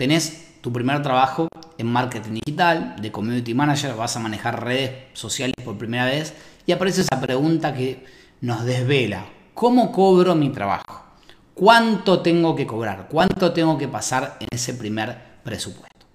[0.00, 5.54] tenés tu primer trabajo en marketing digital, de community manager, vas a manejar redes sociales
[5.62, 6.32] por primera vez
[6.64, 8.06] y aparece esa pregunta que
[8.40, 11.04] nos desvela, ¿cómo cobro mi trabajo?
[11.52, 13.08] ¿Cuánto tengo que cobrar?
[13.10, 16.06] ¿Cuánto tengo que pasar en ese primer presupuesto?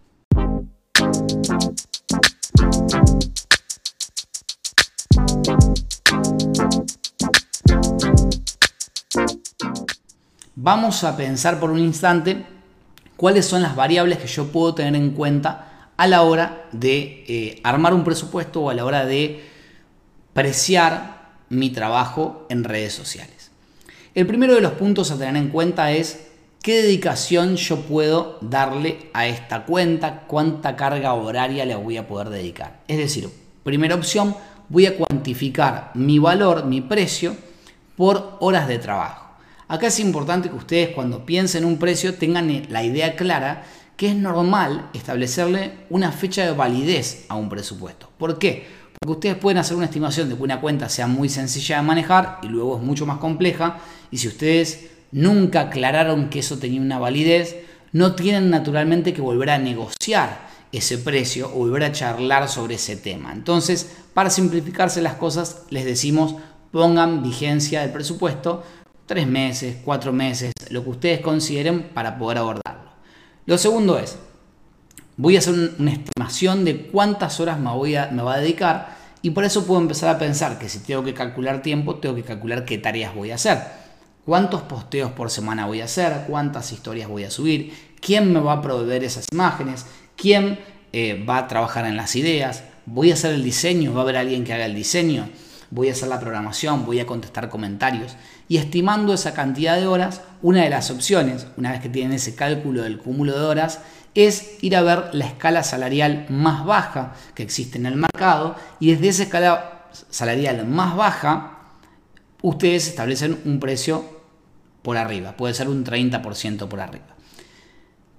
[10.56, 12.55] Vamos a pensar por un instante
[13.18, 17.62] cuáles son las variables que yo puedo tener en cuenta a la hora de eh,
[17.64, 19.44] armar un presupuesto o a la hora de
[20.34, 23.52] preciar mi trabajo en redes sociales.
[24.14, 26.28] El primero de los puntos a tener en cuenta es
[26.62, 32.30] qué dedicación yo puedo darle a esta cuenta, cuánta carga horaria le voy a poder
[32.30, 32.82] dedicar.
[32.88, 33.30] Es decir,
[33.64, 34.36] primera opción,
[34.70, 37.36] voy a cuantificar mi valor, mi precio,
[37.96, 39.25] por horas de trabajo.
[39.68, 43.64] Acá es importante que ustedes cuando piensen un precio tengan la idea clara
[43.98, 48.10] que es normal establecerle una fecha de validez a un presupuesto.
[48.18, 48.68] ¿Por qué?
[49.00, 52.40] Porque ustedes pueden hacer una estimación de que una cuenta sea muy sencilla de manejar
[52.44, 53.80] y luego es mucho más compleja.
[54.12, 57.56] Y si ustedes nunca aclararon que eso tenía una validez,
[57.92, 62.98] no tienen naturalmente que volver a negociar ese precio o volver a charlar sobre ese
[62.98, 63.32] tema.
[63.32, 66.36] Entonces, para simplificarse las cosas, les decimos
[66.72, 68.62] pongan vigencia del presupuesto
[69.06, 72.92] tres meses, cuatro meses, lo que ustedes consideren para poder abordarlo.
[73.46, 74.18] Lo segundo es,
[75.18, 78.98] voy a hacer una estimación de cuántas horas me, voy a, me va a dedicar
[79.22, 82.24] y por eso puedo empezar a pensar que si tengo que calcular tiempo, tengo que
[82.24, 83.60] calcular qué tareas voy a hacer.
[84.26, 86.26] ¿Cuántos posteos por semana voy a hacer?
[86.28, 87.74] ¿Cuántas historias voy a subir?
[88.02, 89.86] ¿Quién me va a proveer esas imágenes?
[90.16, 90.60] ¿Quién
[90.94, 92.64] eh, va a trabajar en las ideas?
[92.88, 93.94] ¿Voy a hacer el diseño?
[93.94, 95.30] ¿Va a haber alguien que haga el diseño?
[95.76, 98.16] Voy a hacer la programación, voy a contestar comentarios.
[98.48, 102.34] Y estimando esa cantidad de horas, una de las opciones, una vez que tienen ese
[102.34, 103.82] cálculo del cúmulo de horas,
[104.16, 108.92] es ir a ver la escala salarial más baja que existe en el mercado y
[108.92, 111.60] desde esa escala salarial más baja,
[112.42, 114.06] ustedes establecen un precio
[114.82, 117.06] por arriba, puede ser un 30% por arriba.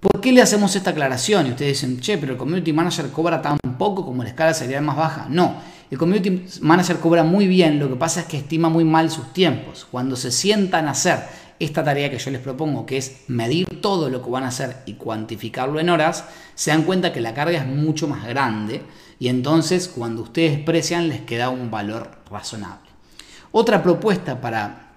[0.01, 1.47] ¿Por qué le hacemos esta aclaración?
[1.47, 4.83] Y ustedes dicen, che, pero el community manager cobra tan poco como la escala salarial
[4.83, 5.27] más baja.
[5.31, 5.57] No,
[5.91, 9.33] el community manager cobra muy bien, lo que pasa es que estima muy mal sus
[9.33, 9.87] tiempos.
[9.91, 11.21] Cuando se sientan a hacer
[11.59, 14.83] esta tarea que yo les propongo, que es medir todo lo que van a hacer
[14.87, 16.25] y cuantificarlo en horas,
[16.55, 18.83] se dan cuenta que la carga es mucho más grande
[19.19, 22.91] y entonces cuando ustedes precian les queda un valor razonable.
[23.53, 24.93] Otra propuesta para,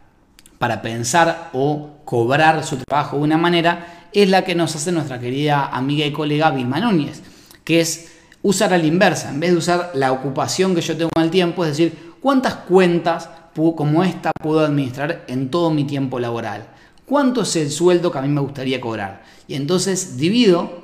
[0.57, 5.19] para pensar o cobrar su trabajo de una manera es la que nos hace nuestra
[5.19, 7.21] querida amiga y colega Vilma Núñez,
[7.63, 11.11] que es usar a la inversa, en vez de usar la ocupación que yo tengo
[11.16, 13.29] en el tiempo, es decir, cuántas cuentas
[13.75, 16.67] como esta puedo administrar en todo mi tiempo laboral.
[17.05, 19.23] ¿Cuánto es el sueldo que a mí me gustaría cobrar?
[19.47, 20.83] Y entonces divido,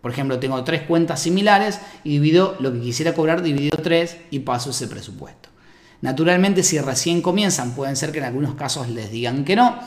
[0.00, 4.40] por ejemplo, tengo tres cuentas similares y divido lo que quisiera cobrar, divido tres y
[4.40, 5.50] paso ese presupuesto.
[6.00, 9.78] Naturalmente, si recién comienzan, pueden ser que en algunos casos les digan que no,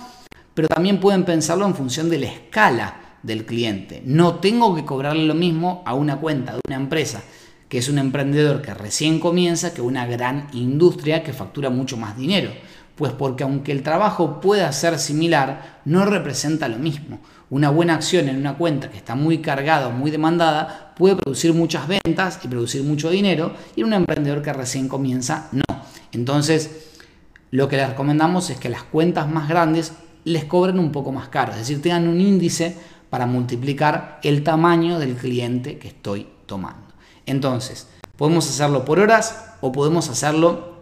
[0.54, 2.96] pero también pueden pensarlo en función de la escala
[3.28, 4.02] del cliente.
[4.06, 7.22] No tengo que cobrarle lo mismo a una cuenta de una empresa
[7.70, 12.18] que es un emprendedor que recién comienza que una gran industria que factura mucho más
[12.18, 12.50] dinero.
[12.96, 17.20] Pues porque aunque el trabajo pueda ser similar, no representa lo mismo.
[17.50, 21.88] Una buena acción en una cuenta que está muy cargada muy demandada puede producir muchas
[21.88, 25.64] ventas y producir mucho dinero y en un emprendedor que recién comienza no.
[26.12, 26.88] Entonces,
[27.52, 29.94] lo que les recomendamos es que las cuentas más grandes
[30.24, 32.76] les cobren un poco más caro, es decir, tengan un índice
[33.10, 36.88] para multiplicar el tamaño del cliente que estoy tomando.
[37.26, 40.78] Entonces, podemos hacerlo por horas o podemos hacerlo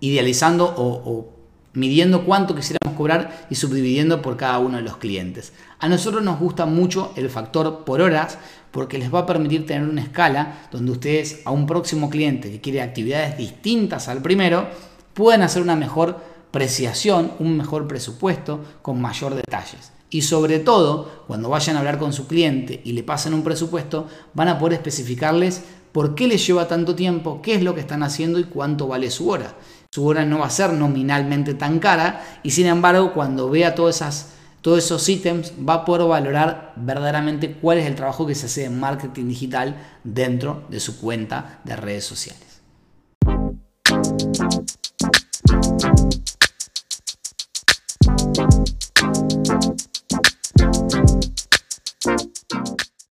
[0.00, 1.28] idealizando o,
[1.74, 5.54] midiendo cuánto quisiéramos cobrar y subdividiendo por cada uno de los clientes.
[5.78, 8.36] A nosotros nos gusta mucho el factor por horas
[8.70, 12.60] porque les va a permitir tener una escala donde ustedes a un próximo cliente que
[12.60, 14.66] quiere actividades distintas al primero
[15.14, 16.20] pueden hacer una mejor
[16.50, 19.92] preciación, un mejor presupuesto con mayor detalles.
[20.12, 24.06] Y sobre todo, cuando vayan a hablar con su cliente y le pasen un presupuesto,
[24.34, 28.02] van a poder especificarles por qué les lleva tanto tiempo, qué es lo que están
[28.02, 29.54] haciendo y cuánto vale su hora.
[29.90, 34.28] Su hora no va a ser nominalmente tan cara y sin embargo cuando vea todas
[34.60, 38.66] todos esos ítems va a poder valorar verdaderamente cuál es el trabajo que se hace
[38.66, 42.51] en marketing digital dentro de su cuenta de redes sociales.